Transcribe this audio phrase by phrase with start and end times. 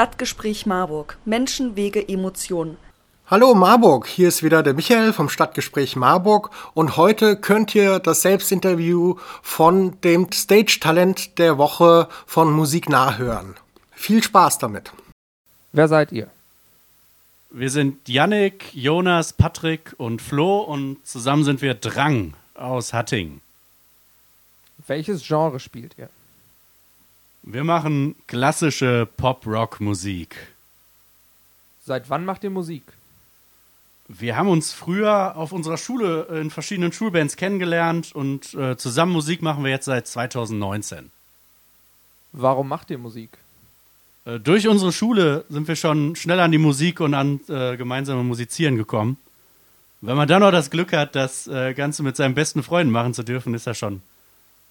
[0.00, 1.18] Stadtgespräch Marburg.
[1.26, 2.78] Menschen, Wege, Emotionen.
[3.26, 8.22] Hallo Marburg, hier ist wieder der Michael vom Stadtgespräch Marburg und heute könnt ihr das
[8.22, 13.56] Selbstinterview von dem Stage-Talent der Woche von Musik nachhören.
[13.92, 14.90] Viel Spaß damit.
[15.72, 16.30] Wer seid ihr?
[17.50, 23.42] Wir sind Yannick, Jonas, Patrick und Flo und zusammen sind wir Drang aus Hattingen.
[24.86, 26.08] Welches Genre spielt ihr?
[27.42, 30.36] Wir machen klassische Pop-Rock-Musik.
[31.84, 32.82] Seit wann macht ihr Musik?
[34.08, 39.40] Wir haben uns früher auf unserer Schule in verschiedenen Schulbands kennengelernt und äh, zusammen Musik
[39.40, 41.10] machen wir jetzt seit 2019.
[42.32, 43.30] Warum macht ihr Musik?
[44.24, 48.22] Äh, durch unsere Schule sind wir schon schnell an die Musik und an äh, gemeinsame
[48.22, 49.16] Musizieren gekommen.
[50.02, 53.14] Wenn man dann noch das Glück hat, das äh, Ganze mit seinen besten Freunden machen
[53.14, 54.02] zu dürfen, ist das schon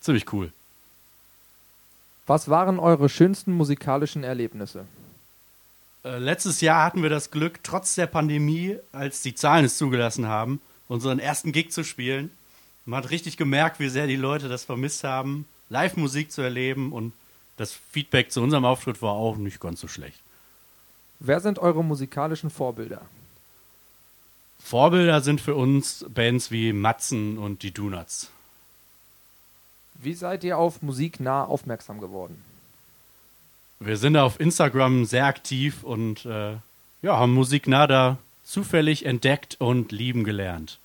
[0.02, 0.52] ziemlich cool.
[2.30, 4.86] Was waren eure schönsten musikalischen Erlebnisse?
[6.04, 10.28] Äh, letztes Jahr hatten wir das Glück, trotz der Pandemie, als die Zahlen es zugelassen
[10.28, 12.30] haben, unseren ersten Gig zu spielen.
[12.86, 17.14] Man hat richtig gemerkt, wie sehr die Leute das vermisst haben, Live-Musik zu erleben und
[17.58, 20.20] das Feedback zu unserem Auftritt war auch nicht ganz so schlecht.
[21.20, 23.02] Wer sind eure musikalischen Vorbilder?
[24.64, 28.30] Vorbilder sind für uns Bands wie Matzen und die Donuts.
[30.02, 32.42] Wie seid ihr auf Musik nah aufmerksam geworden?
[33.82, 36.56] Wir sind auf Instagram sehr aktiv und äh,
[37.02, 40.80] ja, haben Musik Nada zufällig entdeckt und lieben gelernt.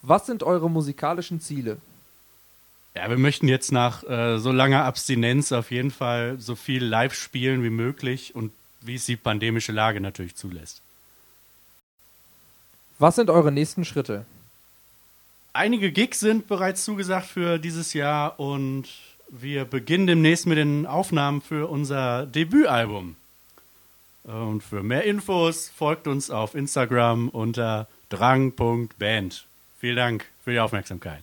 [0.00, 1.78] Was sind eure musikalischen Ziele?
[2.94, 7.12] Ja, wir möchten jetzt nach äh, so langer Abstinenz auf jeden Fall so viel live
[7.12, 10.80] spielen wie möglich und wie es die pandemische Lage natürlich zulässt.
[12.98, 14.24] Was sind eure nächsten Schritte?
[15.56, 18.84] Einige Gigs sind bereits zugesagt für dieses Jahr und
[19.30, 23.16] wir beginnen demnächst mit den Aufnahmen für unser Debütalbum.
[24.24, 29.46] Und für mehr Infos folgt uns auf Instagram unter drang.band.
[29.80, 31.22] Vielen Dank für die Aufmerksamkeit.